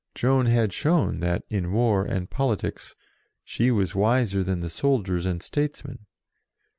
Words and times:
Joan 0.15 0.47
had 0.47 0.73
shown 0.73 1.19
that, 1.19 1.43
in 1.47 1.71
war 1.71 2.05
and 2.05 2.27
politics, 2.27 2.95
she 3.43 3.69
was 3.69 3.93
wiser 3.93 4.43
than 4.43 4.61
the 4.61 4.67
soldiers 4.71 5.27
and 5.27 5.43
states 5.43 5.85
men. 5.85 6.07